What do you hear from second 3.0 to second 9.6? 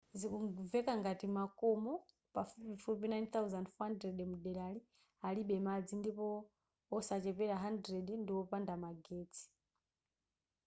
9,400 mdelari alibe madzi ndipo osachepera 100 ndiwopanda magetsi